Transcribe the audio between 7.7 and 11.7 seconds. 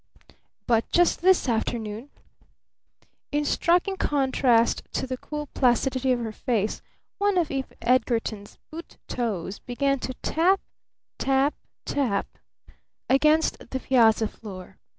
Edgarton's boot toes began to tap tap